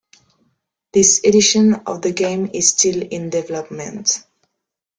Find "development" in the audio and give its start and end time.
3.29-4.23